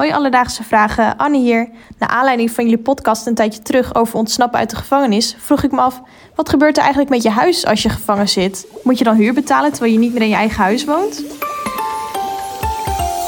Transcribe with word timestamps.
Hoi 0.00 0.12
Alledaagse 0.12 0.62
Vragen, 0.62 1.16
Anne 1.16 1.38
hier. 1.38 1.68
Naar 1.98 2.08
aanleiding 2.08 2.50
van 2.50 2.64
jullie 2.64 2.78
podcast 2.78 3.26
een 3.26 3.34
tijdje 3.34 3.62
terug 3.62 3.94
over 3.94 4.14
ontsnappen 4.14 4.58
uit 4.58 4.70
de 4.70 4.76
gevangenis, 4.76 5.36
vroeg 5.38 5.62
ik 5.62 5.72
me 5.72 5.80
af, 5.80 6.02
wat 6.34 6.48
gebeurt 6.48 6.76
er 6.76 6.82
eigenlijk 6.82 7.10
met 7.12 7.22
je 7.22 7.30
huis 7.30 7.66
als 7.66 7.82
je 7.82 7.88
gevangen 7.88 8.28
zit? 8.28 8.66
Moet 8.82 8.98
je 8.98 9.04
dan 9.04 9.16
huur 9.16 9.34
betalen 9.34 9.70
terwijl 9.70 9.92
je 9.92 9.98
niet 9.98 10.12
meer 10.12 10.22
in 10.22 10.28
je 10.28 10.34
eigen 10.34 10.62
huis 10.62 10.84
woont? 10.84 11.22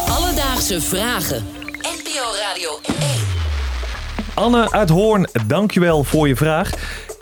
Alledaagse 0.09 0.81
Vragen. 0.81 1.45
NPO 1.77 2.25
Radio 2.49 2.71
1. 2.83 2.97
Anne 4.35 4.71
uit 4.71 4.89
Hoorn, 4.89 5.29
dankjewel 5.47 6.05
voor 6.05 6.29
je 6.29 6.37
vraag. 6.37 6.71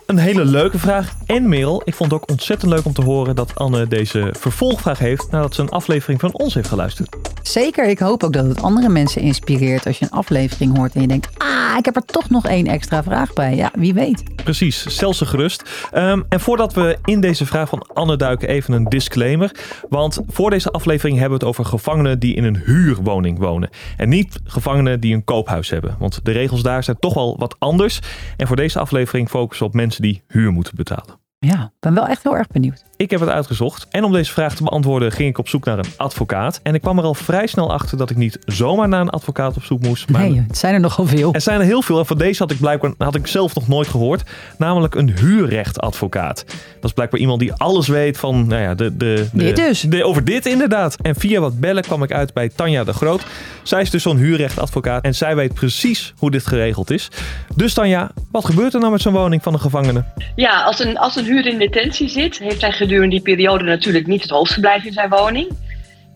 Een 0.07 0.19
hele 0.19 0.45
leuke 0.45 0.79
vraag 0.79 1.13
en 1.31 1.49
Merel. 1.49 1.83
Ik 1.85 1.95
vond 1.95 2.11
het 2.11 2.21
ook 2.21 2.31
ontzettend 2.31 2.73
leuk 2.73 2.85
om 2.85 2.93
te 2.93 3.03
horen 3.03 3.37
dat 3.37 3.55
Anne 3.55 3.87
deze 3.87 4.29
vervolgvraag 4.39 4.99
heeft 4.99 5.31
nadat 5.31 5.55
ze 5.55 5.63
een 5.63 5.69
aflevering 5.69 6.21
van 6.21 6.33
ons 6.33 6.55
heeft 6.55 6.69
geluisterd. 6.69 7.17
Zeker, 7.43 7.89
ik 7.89 7.99
hoop 7.99 8.25
ook 8.25 8.33
dat 8.33 8.47
het 8.47 8.63
andere 8.63 8.89
mensen 8.89 9.23
inspireert 9.23 9.87
als 9.87 9.99
je 9.99 10.05
een 10.05 10.11
aflevering 10.11 10.77
hoort 10.77 10.95
en 10.95 11.01
je 11.01 11.07
denkt, 11.07 11.29
ah, 11.39 11.79
ik 11.79 11.85
heb 11.85 11.97
er 11.97 12.05
toch 12.05 12.31
nog 12.31 12.47
één 12.47 12.67
extra 12.67 13.03
vraag 13.03 13.33
bij. 13.33 13.57
Ja, 13.57 13.71
wie 13.75 13.95
weet. 13.95 14.23
Precies, 14.45 14.85
stel 14.89 15.15
ze 15.15 15.27
gerust. 15.27 15.89
Ehm, 15.91 16.23
en 16.29 16.41
voordat 16.41 16.75
we 16.75 16.99
in 17.05 17.21
deze 17.21 17.47
vraag 17.47 17.69
van 17.69 17.87
Anne 17.95 18.17
duiken, 18.17 18.49
even 18.49 18.75
een 18.75 18.85
disclaimer. 18.85 19.51
Want 19.89 20.21
voor 20.29 20.51
deze 20.51 20.71
aflevering 20.71 21.19
hebben 21.19 21.39
we 21.39 21.45
het 21.45 21.55
over 21.55 21.71
gevangenen 21.71 22.19
die 22.19 22.35
in 22.35 22.45
een 22.45 22.63
huurwoning 22.65 23.39
wonen. 23.39 23.71
En 23.97 24.09
niet 24.09 24.41
gevangenen 24.45 25.01
die 25.01 25.15
een 25.15 25.25
koophuis 25.25 25.71
hebben. 25.71 25.97
Want 25.99 26.21
de 26.23 26.33
regels 26.33 26.63
daar 26.63 26.85
zijn 26.85 26.97
toch 26.99 27.15
wel 27.15 27.37
wat 27.39 27.57
anders. 27.59 28.01
En 28.37 28.47
voor 28.47 28.57
deze 28.57 28.79
aflevering 28.79 29.29
focussen 29.29 29.67
we 29.67 29.73
op 29.73 29.79
mensen 29.79 30.03
die 30.03 30.23
huur 30.27 30.53
moeten 30.53 30.77
betalen. 30.77 31.20
Ja, 31.47 31.63
ik 31.63 31.71
ben 31.81 31.95
wel 31.95 32.07
echt 32.07 32.23
heel 32.23 32.37
erg 32.37 32.47
benieuwd. 32.47 32.83
Ik 32.97 33.11
heb 33.11 33.21
het 33.21 33.29
uitgezocht 33.29 33.87
en 33.91 34.05
om 34.05 34.13
deze 34.13 34.33
vraag 34.33 34.55
te 34.55 34.63
beantwoorden 34.63 35.13
ging 35.13 35.29
ik 35.29 35.39
op 35.39 35.49
zoek 35.49 35.65
naar 35.65 35.79
een 35.79 35.85
advocaat. 35.97 36.61
En 36.63 36.75
ik 36.75 36.81
kwam 36.81 36.99
er 36.99 37.05
al 37.05 37.15
vrij 37.15 37.47
snel 37.47 37.73
achter 37.73 37.99
dat 37.99 38.11
ik 38.11 38.17
niet 38.17 38.39
zomaar 38.47 38.89
naar 38.89 39.01
een 39.01 39.11
advocaat 39.11 39.57
op 39.57 39.63
zoek 39.65 39.81
moest. 39.83 40.09
Maar 40.09 40.21
Nee, 40.29 40.45
het 40.49 40.59
zijn 40.59 40.75
er 40.75 40.81
nogal 40.81 41.07
veel. 41.07 41.33
er 41.35 41.41
zijn 41.41 41.61
er 41.61 41.67
heel 41.67 41.83
veel 41.83 41.99
en 41.99 42.07
van 42.07 42.19
deze 42.19 42.43
had 42.43 42.51
ik 42.51 42.59
blijkbaar 42.61 42.93
had 42.99 43.15
ik 43.15 43.27
zelf 43.27 43.55
nog 43.55 43.69
nooit 43.69 43.89
gehoord. 43.89 44.23
Namelijk 44.59 44.95
een 44.95 45.19
huurrechtadvocaat. 45.19 46.45
Dat 46.75 46.85
is 46.85 46.93
blijkbaar 46.93 47.21
iemand 47.21 47.41
die 47.41 47.53
alles 47.53 47.89
weet 47.89 48.19
van 48.19 48.47
nou 48.47 48.63
ja, 48.63 48.75
de, 48.75 48.97
de, 48.97 49.29
de, 49.33 49.45
Dit 49.45 49.57
dus. 49.57 49.81
de- 49.81 50.05
over 50.05 50.25
dit 50.25 50.47
inderdaad. 50.47 50.97
En 51.03 51.15
via 51.15 51.41
wat 51.41 51.61
bellen 51.61 51.83
kwam 51.83 52.03
ik 52.03 52.13
uit 52.13 52.33
bij 52.35 52.49
Tanja 52.49 52.85
de 52.85 52.93
Groot. 52.93 53.23
Zij 53.63 53.81
is 53.81 53.91
dus 53.91 54.03
zo'n 54.03 54.17
huurrechtadvocaat 54.17 55.05
en 55.05 55.15
zij 55.15 55.37
weet 55.37 55.55
precies 55.55 56.15
hoe 56.19 56.31
dit 56.31 56.47
geregeld 56.47 56.91
is. 56.91 57.09
Dus 57.55 57.75
Tanja, 57.75 58.11
wat 58.31 58.45
gebeurt 58.45 58.75
er 58.75 58.81
nou 58.81 58.93
met 58.93 59.01
zo'n 59.01 59.13
woning 59.13 59.43
van 59.43 59.53
een 59.53 59.61
gevangene? 59.61 60.05
Ja, 60.37 60.63
als 60.63 60.79
een, 60.79 60.99
als 60.99 61.17
een 61.17 61.25
in 61.39 61.59
detentie 61.59 62.09
zit, 62.09 62.39
heeft 62.39 62.61
hij 62.61 62.73
gedurende 62.73 63.11
die 63.15 63.23
periode 63.23 63.65
natuurlijk 63.65 64.07
niet 64.07 64.23
het 64.23 64.31
hoofdverblijf 64.31 64.85
in 64.85 64.93
zijn 64.93 65.09
woning. 65.09 65.49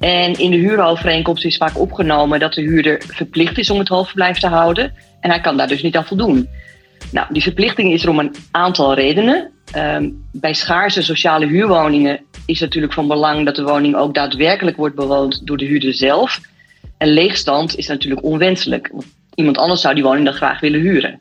En 0.01 0.39
in 0.39 0.51
de 0.51 0.57
huurovereenkomst 0.57 1.45
is 1.45 1.57
vaak 1.57 1.79
opgenomen 1.79 2.41
dat 2.41 2.55
de 2.55 2.61
huurder 2.61 3.03
verplicht 3.07 3.59
is 3.59 3.71
om 3.71 3.79
het 3.79 3.89
hoofdverblijf 3.89 4.39
te 4.39 4.49
houden. 4.49 4.93
En 5.21 5.31
hij 5.31 5.41
kan 5.41 5.57
daar 5.57 5.69
dus 5.69 5.83
niet 5.83 5.97
aan 5.97 6.07
voldoen. 6.07 6.49
Nou, 7.13 7.27
die 7.31 7.43
verplichting 7.43 7.93
is 7.93 8.03
er 8.03 8.09
om 8.09 8.19
een 8.19 8.35
aantal 8.51 8.95
redenen. 8.95 9.51
Ehm, 9.73 10.11
bij 10.33 10.55
schaarse 10.55 11.03
sociale 11.03 11.47
huurwoningen 11.47 12.21
is 12.47 12.61
natuurlijk 12.61 12.93
van 12.93 13.09
belang 13.09 13.45
dat 13.45 13.57
de 13.57 13.63
woning 13.63 13.97
ook 13.97 14.15
daadwerkelijk 14.15 14.77
wordt 14.77 14.95
bewoond 14.95 15.47
door 15.47 15.57
de 15.57 15.65
huurder 15.65 15.95
zelf. 15.95 16.41
En 16.99 17.09
leegstand 17.09 17.77
is 17.77 17.87
natuurlijk 17.87 18.25
onwenselijk. 18.25 18.91
Iemand 19.35 19.59
anders 19.59 19.81
zou 19.81 19.95
die 19.95 20.05
woning 20.05 20.25
dan 20.25 20.35
graag 20.35 20.61
willen 20.61 20.81
huren. 20.81 21.21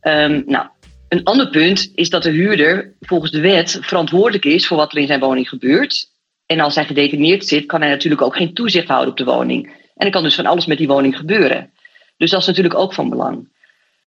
Ehm, 0.00 0.42
nou, 0.46 0.66
een 1.08 1.24
ander 1.24 1.50
punt 1.50 1.90
is 1.94 2.10
dat 2.10 2.22
de 2.22 2.30
huurder 2.30 2.94
volgens 3.00 3.30
de 3.30 3.40
wet 3.40 3.78
verantwoordelijk 3.80 4.44
is 4.44 4.66
voor 4.66 4.76
wat 4.76 4.92
er 4.92 4.98
in 4.98 5.06
zijn 5.06 5.20
woning 5.20 5.48
gebeurt. 5.48 6.10
En 6.46 6.60
als 6.60 6.74
hij 6.74 6.84
gedetineerd 6.84 7.46
zit, 7.46 7.66
kan 7.66 7.80
hij 7.80 7.90
natuurlijk 7.90 8.22
ook 8.22 8.36
geen 8.36 8.54
toezicht 8.54 8.88
houden 8.88 9.10
op 9.10 9.16
de 9.16 9.24
woning. 9.24 9.66
En 9.94 10.06
er 10.06 10.12
kan 10.12 10.22
dus 10.22 10.34
van 10.34 10.46
alles 10.46 10.66
met 10.66 10.78
die 10.78 10.86
woning 10.86 11.16
gebeuren. 11.16 11.70
Dus 12.16 12.30
dat 12.30 12.40
is 12.40 12.46
natuurlijk 12.46 12.74
ook 12.74 12.94
van 12.94 13.08
belang. 13.08 13.54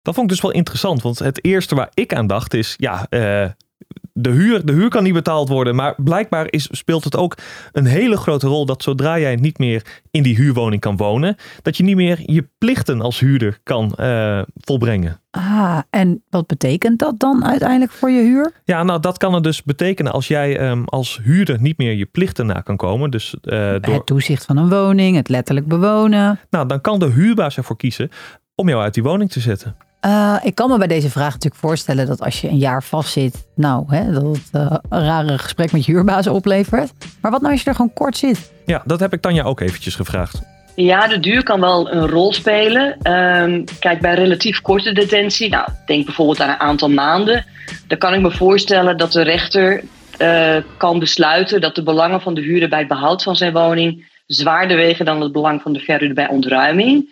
Dat 0.01 0.13
vond 0.13 0.25
ik 0.25 0.33
dus 0.33 0.41
wel 0.41 0.51
interessant, 0.51 1.01
want 1.01 1.19
het 1.19 1.45
eerste 1.45 1.75
waar 1.75 1.91
ik 1.93 2.13
aan 2.13 2.27
dacht 2.27 2.53
is, 2.53 2.73
ja, 2.77 3.05
eh, 3.09 3.49
de, 4.13 4.29
huur, 4.29 4.65
de 4.65 4.71
huur 4.71 4.89
kan 4.89 5.03
niet 5.03 5.13
betaald 5.13 5.49
worden. 5.49 5.75
Maar 5.75 5.93
blijkbaar 5.97 6.47
is, 6.49 6.67
speelt 6.71 7.03
het 7.03 7.17
ook 7.17 7.37
een 7.71 7.85
hele 7.85 8.17
grote 8.17 8.47
rol 8.47 8.65
dat 8.65 8.83
zodra 8.83 9.19
jij 9.19 9.35
niet 9.35 9.57
meer 9.57 10.01
in 10.11 10.23
die 10.23 10.35
huurwoning 10.35 10.81
kan 10.81 10.97
wonen, 10.97 11.35
dat 11.61 11.77
je 11.77 11.83
niet 11.83 11.95
meer 11.95 12.19
je 12.25 12.47
plichten 12.57 13.01
als 13.01 13.19
huurder 13.19 13.59
kan 13.63 13.93
eh, 13.93 14.41
volbrengen. 14.55 15.19
Ah, 15.31 15.79
en 15.89 16.23
wat 16.29 16.47
betekent 16.47 16.99
dat 16.99 17.19
dan 17.19 17.45
uiteindelijk 17.45 17.91
voor 17.91 18.09
je 18.09 18.21
huur? 18.21 18.51
Ja, 18.63 18.83
nou 18.83 18.99
dat 18.99 19.17
kan 19.17 19.33
er 19.33 19.41
dus 19.41 19.63
betekenen 19.63 20.11
als 20.11 20.27
jij 20.27 20.57
ehm, 20.57 20.83
als 20.83 21.19
huurder 21.23 21.61
niet 21.61 21.77
meer 21.77 21.93
je 21.93 22.05
plichten 22.05 22.45
na 22.45 22.61
kan 22.61 22.77
komen. 22.77 23.11
Dus 23.11 23.35
eh, 23.41 23.75
door, 23.79 23.93
Het 23.93 24.05
toezicht 24.05 24.45
van 24.45 24.57
een 24.57 24.69
woning, 24.69 25.15
het 25.15 25.29
letterlijk 25.29 25.67
bewonen. 25.67 26.39
nou, 26.49 26.67
dan 26.67 26.81
kan 26.81 26.99
de 26.99 27.09
huurbaas 27.09 27.57
ervoor 27.57 27.77
kiezen 27.77 28.09
om 28.55 28.69
jou 28.69 28.81
uit 28.81 28.93
die 28.93 29.03
woning 29.03 29.31
te 29.31 29.39
zetten. 29.39 29.75
Eh, 30.01 30.35
ik 30.43 30.55
kan 30.55 30.69
me 30.69 30.77
bij 30.77 30.87
deze 30.87 31.09
vraag 31.09 31.33
natuurlijk 31.33 31.61
voorstellen 31.61 32.07
dat 32.07 32.21
als 32.21 32.41
je 32.41 32.47
een 32.47 32.57
jaar 32.57 32.83
vastzit, 32.83 33.47
nou, 33.55 33.83
hè, 33.87 34.11
dat 34.11 34.23
het 34.23 34.49
eh, 34.51 34.77
een 34.89 35.05
rare 35.05 35.37
gesprek 35.37 35.71
met 35.71 35.85
je 35.85 35.91
huurbaas 35.91 36.27
oplevert. 36.27 36.91
Maar 37.21 37.31
wat 37.31 37.41
nou 37.41 37.53
als 37.53 37.63
je 37.63 37.69
er 37.69 37.75
gewoon 37.75 37.93
kort 37.93 38.17
zit? 38.17 38.51
Ja, 38.65 38.81
dat 38.85 38.99
heb 38.99 39.13
ik 39.13 39.21
Tanja 39.21 39.43
ook 39.43 39.59
eventjes 39.59 39.95
gevraagd. 39.95 40.41
Ja, 40.75 41.07
de 41.07 41.19
duur 41.19 41.43
kan 41.43 41.59
wel 41.59 41.91
een 41.91 42.07
rol 42.07 42.33
spelen. 42.33 42.97
Ehm, 43.01 43.63
kijk, 43.79 44.01
bij 44.01 44.13
relatief 44.13 44.61
korte 44.61 44.91
detentie, 44.91 45.49
nou, 45.49 45.69
denk 45.85 46.05
bijvoorbeeld 46.05 46.41
aan 46.41 46.49
een 46.49 46.59
aantal 46.59 46.89
maanden. 46.89 47.45
Dan 47.87 47.97
kan 47.97 48.13
ik 48.13 48.21
me 48.21 48.31
voorstellen 48.31 48.97
dat 48.97 49.11
de 49.11 49.21
rechter 49.21 49.83
eh, 50.17 50.55
kan 50.77 50.99
besluiten 50.99 51.61
dat 51.61 51.75
de 51.75 51.83
belangen 51.83 52.21
van 52.21 52.33
de 52.33 52.41
huurder 52.41 52.69
bij 52.69 52.79
het 52.79 52.87
behoud 52.87 53.23
van 53.23 53.35
zijn 53.35 53.53
woning 53.53 54.09
zwaarder 54.27 54.77
wegen 54.77 55.05
dan 55.05 55.21
het 55.21 55.31
belang 55.31 55.61
van 55.61 55.73
de 55.73 55.79
verhuurder 55.79 56.13
bij 56.13 56.27
ontruiming. 56.27 57.09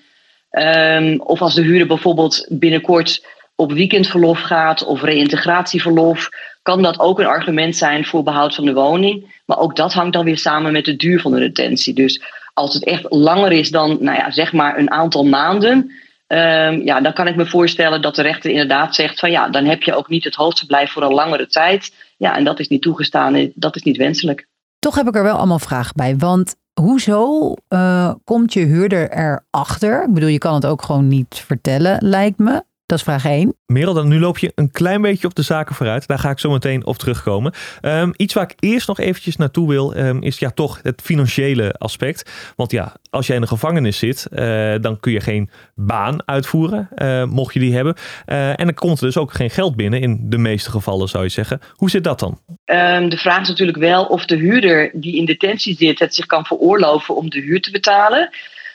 Ehm, 0.49 1.17
of 1.17 1.41
als 1.41 1.53
de 1.53 1.61
huurder 1.61 1.87
bijvoorbeeld 1.87 2.45
binnenkort 2.49 3.25
op 3.55 3.71
weekendverlof 3.71 4.41
gaat 4.41 4.83
of 4.83 5.01
reïntegratieverlof, 5.01 6.29
kan 6.61 6.81
dat 6.81 6.99
ook 6.99 7.19
een 7.19 7.25
argument 7.25 7.75
zijn 7.75 8.05
voor 8.05 8.23
behoud 8.23 8.55
van 8.55 8.65
de 8.65 8.73
woning. 8.73 9.41
Maar 9.45 9.59
ook 9.59 9.75
dat 9.75 9.93
hangt 9.93 10.13
dan 10.13 10.25
weer 10.25 10.37
samen 10.37 10.71
met 10.71 10.85
de 10.85 10.95
duur 10.95 11.21
van 11.21 11.31
de 11.31 11.39
detentie. 11.39 11.93
Dus 11.93 12.21
als 12.53 12.73
het 12.73 12.83
echt 12.83 13.05
langer 13.09 13.51
is 13.51 13.69
dan, 13.69 13.97
nou 13.99 14.17
ja, 14.17 14.31
zeg 14.31 14.53
maar 14.53 14.77
een 14.77 14.91
aantal 14.91 15.25
maanden, 15.25 15.91
ehm, 16.27 16.81
ja, 16.81 17.01
dan 17.01 17.13
kan 17.13 17.27
ik 17.27 17.35
me 17.35 17.45
voorstellen 17.45 18.01
dat 18.01 18.15
de 18.15 18.21
rechter 18.21 18.49
inderdaad 18.49 18.95
zegt 18.95 19.19
van 19.19 19.31
ja, 19.31 19.49
dan 19.49 19.65
heb 19.65 19.83
je 19.83 19.95
ook 19.95 20.09
niet 20.09 20.23
het 20.23 20.35
hoofdverblijf 20.35 20.91
voor 20.91 21.03
een 21.03 21.13
langere 21.13 21.47
tijd. 21.47 21.93
Ja, 22.17 22.37
en 22.37 22.43
dat 22.43 22.59
is 22.59 22.67
niet 22.67 22.81
toegestaan, 22.81 23.51
dat 23.55 23.75
is 23.75 23.83
niet 23.83 23.97
wenselijk. 23.97 24.47
Toch 24.79 24.95
heb 24.95 25.07
ik 25.07 25.15
er 25.15 25.23
wel 25.23 25.37
allemaal 25.37 25.59
vragen 25.59 25.93
bij. 25.95 26.17
Want 26.17 26.55
hoezo 26.81 27.53
eh, 27.67 28.13
komt 28.23 28.53
je 28.53 28.65
huurder 28.65 29.11
erachter? 29.11 30.03
Ik 30.03 30.13
bedoel, 30.13 30.29
je 30.29 30.37
kan 30.37 30.53
het 30.53 30.65
ook 30.65 30.81
gewoon 30.81 31.07
niet 31.07 31.43
vertellen, 31.45 31.97
lijkt 31.99 32.37
me. 32.37 32.63
Dat 32.89 32.97
is 32.97 33.03
vraag 33.03 33.25
1. 33.25 33.55
Merel, 33.65 33.93
dan 33.93 34.07
nu 34.07 34.19
loop 34.19 34.37
je 34.37 34.51
een 34.55 34.71
klein 34.71 35.01
beetje 35.01 35.27
op 35.27 35.35
de 35.35 35.41
zaken 35.41 35.75
vooruit. 35.75 36.07
Daar 36.07 36.19
ga 36.19 36.29
ik 36.29 36.39
zo 36.39 36.51
meteen 36.51 36.85
op 36.85 36.97
terugkomen. 36.97 37.53
Ehm, 37.81 38.11
iets 38.15 38.33
waar 38.33 38.43
ik 38.43 38.55
eerst 38.59 38.87
nog 38.87 38.99
eventjes 38.99 39.35
naartoe 39.35 39.67
wil, 39.67 39.93
ehm, 39.93 40.21
is 40.21 40.39
ja 40.39 40.49
toch 40.49 40.79
het 40.83 41.01
financiële 41.01 41.73
aspect. 41.73 42.31
Want 42.55 42.71
ja, 42.71 42.93
als 43.09 43.27
jij 43.27 43.35
in 43.35 43.41
de 43.41 43.47
gevangenis 43.47 43.97
zit, 43.97 44.25
eh, 44.25 44.75
dan 44.81 44.99
kun 44.99 45.11
je 45.11 45.19
geen 45.19 45.49
baan 45.75 46.27
uitvoeren, 46.27 46.89
eh, 46.95 47.23
mocht 47.23 47.53
je 47.53 47.59
die 47.59 47.75
hebben. 47.75 47.95
Eh, 48.25 48.49
en 48.49 48.65
dan 48.65 48.73
komt 48.73 48.99
er 48.99 49.05
dus 49.05 49.17
ook 49.17 49.33
geen 49.33 49.49
geld 49.49 49.75
binnen, 49.75 50.01
in 50.01 50.19
de 50.23 50.37
meeste 50.37 50.71
gevallen 50.71 51.07
zou 51.07 51.23
je 51.23 51.29
zeggen. 51.29 51.59
Hoe 51.73 51.89
zit 51.89 52.03
dat 52.03 52.19
dan? 52.19 52.39
Ehm, 52.65 53.09
de 53.09 53.17
vraag 53.17 53.41
is 53.41 53.47
natuurlijk 53.47 53.77
wel 53.77 54.05
of 54.05 54.25
de 54.25 54.35
huurder 54.35 54.91
die 54.93 55.15
in 55.15 55.25
detentie 55.25 55.75
zit 55.75 55.99
het 55.99 56.15
zich 56.15 56.25
kan 56.25 56.45
veroorloven 56.45 57.15
om 57.15 57.29
de 57.29 57.39
huur 57.39 57.61
te 57.61 57.71
betalen. 57.71 58.29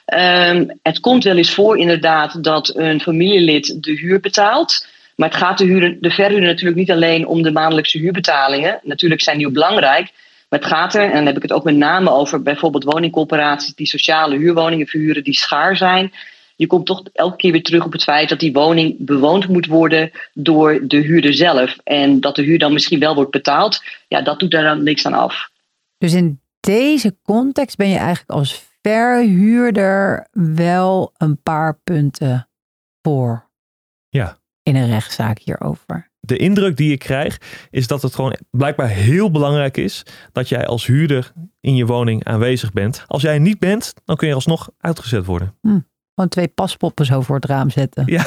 Ehm, 0.04 0.66
het 0.82 1.00
komt 1.00 1.24
wel 1.24 1.36
eens 1.36 1.54
voor 1.54 1.78
inderdaad 1.78 2.44
dat 2.44 2.76
een 2.76 3.00
familielid 3.00 3.82
de 3.82 3.92
huur 3.92 4.20
betaalt. 4.20 4.86
Maar 5.16 5.28
het 5.28 5.38
gaat 5.38 5.58
de, 5.58 5.64
huurder, 5.64 5.96
de 6.00 6.10
verhuurder 6.10 6.48
natuurlijk 6.48 6.76
niet 6.76 6.90
alleen 6.90 7.26
om 7.26 7.42
de 7.42 7.52
maandelijkse 7.52 7.98
huurbetalingen. 7.98 8.80
Natuurlijk 8.82 9.22
zijn 9.22 9.38
die 9.38 9.46
ook 9.46 9.52
belangrijk. 9.52 10.12
Maar 10.48 10.58
het 10.58 10.68
gaat 10.68 10.94
er, 10.94 11.02
en 11.02 11.14
dan 11.14 11.26
heb 11.26 11.36
ik 11.36 11.42
het 11.42 11.52
ook 11.52 11.64
met 11.64 11.76
name 11.76 12.10
over 12.10 12.42
bijvoorbeeld 12.42 12.84
woningcorporaties 12.84 13.74
die 13.74 13.86
sociale 13.86 14.36
huurwoningen 14.36 14.86
verhuren 14.86 15.24
die 15.24 15.34
schaar 15.34 15.76
zijn. 15.76 16.12
Je 16.56 16.66
komt 16.66 16.86
toch 16.86 17.02
elke 17.12 17.36
keer 17.36 17.52
weer 17.52 17.62
terug 17.62 17.84
op 17.84 17.92
het 17.92 18.02
feit 18.02 18.28
dat 18.28 18.40
die 18.40 18.52
woning 18.52 18.96
bewoond 18.98 19.48
moet 19.48 19.66
worden 19.66 20.10
door 20.32 20.80
de 20.82 20.96
huurder 20.96 21.34
zelf. 21.34 21.76
En 21.84 22.20
dat 22.20 22.36
de 22.36 22.42
huur 22.42 22.58
dan 22.58 22.72
misschien 22.72 23.00
wel 23.00 23.14
wordt 23.14 23.30
betaald. 23.30 23.82
Ja, 24.08 24.22
dat 24.22 24.40
doet 24.40 24.50
daar 24.50 24.62
dan 24.62 24.82
niks 24.82 25.06
aan 25.06 25.14
af. 25.14 25.50
Dus 25.98 26.12
in 26.12 26.40
deze 26.60 27.16
context 27.22 27.76
ben 27.76 27.88
je 27.88 27.96
eigenlijk 27.96 28.30
als 28.30 28.62
verhuurder 28.88 30.28
wel 30.32 31.12
een 31.16 31.42
paar 31.42 31.78
punten 31.84 32.48
voor. 33.02 33.50
Ja. 34.08 34.38
In 34.62 34.76
een 34.76 34.88
rechtszaak 34.88 35.38
hierover. 35.38 36.12
De 36.20 36.36
indruk 36.36 36.76
die 36.76 36.92
ik 36.92 36.98
krijg, 36.98 37.38
is 37.70 37.86
dat 37.86 38.02
het 38.02 38.14
gewoon 38.14 38.36
blijkbaar 38.50 38.88
heel 38.88 39.30
belangrijk 39.30 39.76
is 39.76 40.02
dat 40.32 40.48
jij 40.48 40.66
als 40.66 40.86
huurder 40.86 41.32
in 41.60 41.76
je 41.76 41.86
woning 41.86 42.24
aanwezig 42.24 42.72
bent. 42.72 43.04
Als 43.06 43.22
jij 43.22 43.38
niet 43.38 43.58
bent, 43.58 43.94
dan 44.04 44.16
kun 44.16 44.28
je 44.28 44.34
alsnog 44.34 44.70
uitgezet 44.78 45.24
worden. 45.24 45.54
Gewoon 46.14 46.30
twee 46.30 46.48
paspoppen 46.48 47.06
zo 47.06 47.20
voor 47.20 47.34
het 47.34 47.44
raam 47.44 47.70
zetten. 47.70 48.02
Ja. 48.06 48.24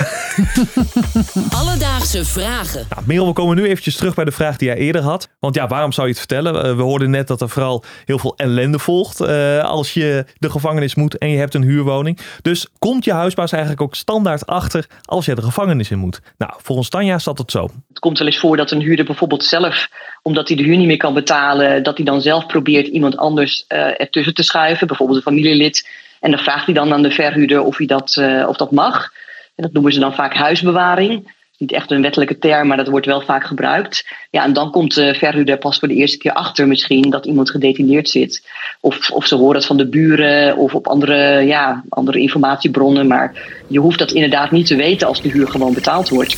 Alledaagse 1.59 2.25
vragen. 2.25 2.85
Nou, 2.89 3.03
Merel, 3.05 3.27
we 3.27 3.33
komen 3.33 3.55
nu 3.55 3.65
eventjes 3.65 3.95
terug 3.95 4.15
bij 4.15 4.25
de 4.25 4.31
vraag 4.31 4.57
die 4.57 4.67
jij 4.67 4.77
eerder 4.77 5.01
had. 5.01 5.29
Want 5.39 5.55
ja, 5.55 5.67
waarom 5.67 5.91
zou 5.91 6.07
je 6.07 6.13
het 6.13 6.21
vertellen? 6.21 6.63
Eh, 6.63 6.75
we 6.75 6.81
hoorden 6.81 7.09
net 7.09 7.27
dat 7.27 7.41
er 7.41 7.49
vooral 7.49 7.83
heel 8.05 8.19
veel 8.19 8.33
ellende 8.37 8.79
volgt 8.79 9.21
eh, 9.21 9.63
als 9.63 9.93
je 9.93 10.25
de 10.37 10.49
gevangenis 10.49 10.95
moet 10.95 11.17
en 11.17 11.29
je 11.29 11.37
hebt 11.37 11.53
een 11.53 11.63
huurwoning. 11.63 12.19
Dus 12.41 12.67
komt 12.79 13.05
je 13.05 13.13
huisbaas 13.13 13.51
eigenlijk 13.51 13.81
ook 13.81 13.95
standaard 13.95 14.45
achter 14.45 14.87
als 15.05 15.25
je 15.25 15.35
de 15.35 15.41
gevangenis 15.41 15.91
in 15.91 15.99
moet? 15.99 16.21
Nou, 16.37 16.53
volgens 16.57 16.89
Tanja 16.89 17.19
zat 17.19 17.37
het 17.37 17.51
zo. 17.51 17.69
Het 17.89 17.99
komt 17.99 18.17
wel 18.17 18.27
eens 18.27 18.39
voor 18.39 18.57
dat 18.57 18.71
een 18.71 18.81
huurder 18.81 19.05
bijvoorbeeld 19.05 19.43
zelf, 19.43 19.87
omdat 20.21 20.47
hij 20.47 20.57
de 20.57 20.63
huur 20.63 20.77
niet 20.77 20.87
meer 20.87 20.97
kan 20.97 21.13
betalen, 21.13 21.83
dat 21.83 21.97
hij 21.97 22.05
dan 22.05 22.21
zelf 22.21 22.45
probeert 22.45 22.87
iemand 22.87 23.17
anders 23.17 23.65
uh, 23.67 23.79
ertussen 24.01 24.33
te 24.33 24.43
schuiven, 24.43 24.87
bijvoorbeeld 24.87 25.17
een 25.17 25.23
familielid. 25.23 26.05
En 26.19 26.31
dan 26.31 26.39
vraagt 26.39 26.65
hij 26.65 26.73
dan 26.73 26.93
aan 26.93 27.01
de 27.01 27.11
verhuurder 27.11 27.61
of, 27.61 27.77
hij 27.77 27.85
dat, 27.85 28.15
uh, 28.19 28.47
of 28.47 28.57
dat 28.57 28.71
mag. 28.71 29.11
En 29.55 29.63
dat 29.63 29.73
noemen 29.73 29.93
ze 29.93 29.99
dan 29.99 30.13
vaak 30.13 30.33
huisbewaring. 30.33 31.35
Niet 31.57 31.71
echt 31.71 31.91
een 31.91 32.01
wettelijke 32.01 32.37
term, 32.37 32.67
maar 32.67 32.77
dat 32.77 32.87
wordt 32.87 33.05
wel 33.05 33.21
vaak 33.21 33.43
gebruikt. 33.43 34.05
Ja, 34.31 34.43
en 34.43 34.53
dan 34.53 34.71
komt 34.71 34.95
de 34.95 35.15
verhuurder 35.15 35.57
pas 35.57 35.79
voor 35.79 35.87
de 35.87 35.93
eerste 35.93 36.17
keer 36.17 36.33
achter 36.33 36.67
misschien 36.67 37.09
dat 37.09 37.25
iemand 37.25 37.49
gedetineerd 37.49 38.09
zit. 38.09 38.47
Of, 38.81 39.11
of 39.11 39.25
ze 39.25 39.35
horen 39.35 39.55
het 39.55 39.65
van 39.65 39.77
de 39.77 39.87
buren 39.87 40.57
of 40.57 40.75
op 40.75 40.87
andere, 40.87 41.41
ja, 41.41 41.83
andere 41.89 42.19
informatiebronnen. 42.19 43.07
Maar 43.07 43.33
je 43.67 43.79
hoeft 43.79 43.99
dat 43.99 44.11
inderdaad 44.11 44.51
niet 44.51 44.67
te 44.67 44.75
weten 44.75 45.07
als 45.07 45.21
de 45.21 45.29
huur 45.29 45.47
gewoon 45.47 45.73
betaald 45.73 46.09
wordt. 46.09 46.35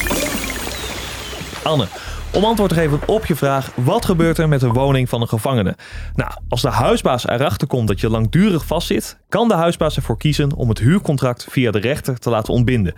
Anne, 1.64 1.88
om 2.34 2.44
antwoord 2.44 2.70
te 2.70 2.76
geven 2.76 3.00
op 3.06 3.26
je 3.26 3.36
vraag, 3.36 3.72
wat 3.76 4.06
gebeurt 4.06 4.38
er 4.38 4.48
met 4.48 4.60
de 4.60 4.68
woning 4.68 5.10
van 5.10 5.22
een 5.22 5.28
gevangene? 5.28 5.76
Nou, 6.16 6.31
als 6.50 6.62
de 6.62 6.70
huisbaas 6.70 7.28
erachter 7.28 7.68
komt 7.68 7.88
dat 7.88 8.00
je 8.00 8.10
langdurig 8.10 8.66
vastzit, 8.66 9.18
kan 9.30 9.48
de 9.48 9.54
huisbaas 9.54 9.96
ervoor 9.96 10.18
kiezen 10.18 10.54
om 10.56 10.70
het 10.70 10.80
huurcontract 10.80 11.48
via 11.50 11.72
de 11.72 11.80
rechter 11.80 12.20
te 12.20 12.30
laten 12.30 12.54
ontbinden. 12.54 12.94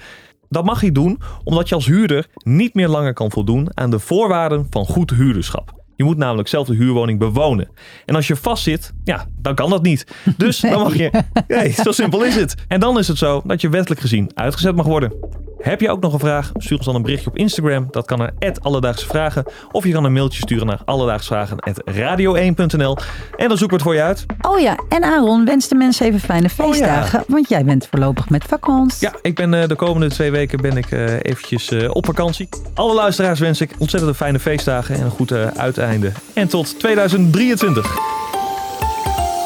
Dat 0.49 0.65
mag 0.65 0.81
hij 0.81 0.91
doen 0.91 1.19
omdat 1.43 1.69
je 1.69 1.75
als 1.75 1.85
huurder 1.85 2.27
niet 2.33 2.73
meer 2.73 2.87
langer 2.87 3.13
kan 3.13 3.31
voldoen 3.31 3.69
aan 3.73 3.91
de 3.91 3.99
voorwaarden 3.99 4.67
van 4.69 4.85
goed 4.85 5.09
huurderschap. 5.09 5.79
Je 5.95 6.03
moet 6.03 6.17
namelijk 6.17 6.47
zelf 6.47 6.67
de 6.67 6.75
huurwoning 6.75 7.19
bewonen. 7.19 7.69
En 8.05 8.15
als 8.15 8.27
je 8.27 8.35
vastzit, 8.35 8.93
ja, 9.03 9.25
dan 9.41 9.55
kan 9.55 9.69
dat 9.69 9.81
niet. 9.81 10.07
Dus 10.37 10.59
dan 10.59 10.79
mag 10.79 10.95
je. 10.95 11.23
Nee, 11.47 11.71
zo 11.71 11.91
simpel 11.91 12.23
is 12.23 12.35
het. 12.35 12.55
En 12.67 12.79
dan 12.79 12.99
is 12.99 13.07
het 13.07 13.17
zo 13.17 13.41
dat 13.45 13.61
je 13.61 13.69
wettelijk 13.69 14.01
gezien 14.01 14.31
uitgezet 14.33 14.75
mag 14.75 14.85
worden. 14.85 15.13
Heb 15.61 15.81
je 15.81 15.89
ook 15.89 16.01
nog 16.01 16.13
een 16.13 16.19
vraag? 16.19 16.51
Stuur 16.53 16.77
ons 16.77 16.85
dan 16.85 16.95
een 16.95 17.01
berichtje 17.01 17.29
op 17.29 17.37
Instagram. 17.37 17.87
Dat 17.91 18.05
kan 18.05 18.17
naar 18.17 18.33
Alledaagse 18.61 19.07
Vragen. 19.07 19.45
Of 19.71 19.83
je 19.83 19.91
kan 19.91 20.03
een 20.03 20.13
mailtje 20.13 20.41
sturen 20.41 20.67
naar 20.67 20.81
alledaagsvragen.radio1.nl. 20.85 22.97
En 23.37 23.47
dan 23.47 23.57
zoeken 23.57 23.67
we 23.67 23.73
het 23.73 23.81
voor 23.81 23.93
je 23.93 24.01
uit. 24.01 24.25
Oh 24.41 24.59
ja, 24.59 24.77
en 24.89 25.03
Aaron 25.03 25.45
wens 25.45 25.67
de 25.67 25.75
mensen 25.75 26.05
even 26.05 26.19
fijne 26.19 26.49
feestdagen. 26.49 27.19
Oh 27.19 27.25
Want 27.27 27.49
jij 27.49 27.65
bent 27.65 27.87
voorlopig 27.87 28.29
met 28.29 28.43
vakantie. 28.43 29.07
Ja, 29.07 29.13
ik 29.21 29.35
ben 29.35 29.53
uh, 29.53 29.67
de 29.67 29.75
komende 29.75 30.09
twee 30.09 30.31
weken 30.31 30.61
ben 30.61 30.77
ik 30.77 30.91
uh, 30.91 31.13
eventjes 31.21 31.71
uh, 31.71 31.95
op 31.95 32.05
vakantie. 32.05 32.49
Alle 32.73 32.93
luisteraars 32.93 33.39
wens 33.39 33.61
ik 33.61 33.71
ontzettend 33.77 34.15
fijne 34.15 34.39
feestdagen 34.39 34.95
en 34.95 35.01
een 35.01 35.11
goed 35.11 35.31
uiteinde. 35.57 36.11
En 36.33 36.47
tot 36.47 36.79
2023. 36.79 37.97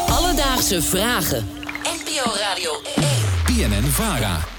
Alledaagse 0.09 0.81
Vragen. 0.81 1.45
NPO 1.83 2.31
Radio 2.49 2.71
1. 2.95 3.05
BNN 3.45 3.83
Vara. 3.83 4.54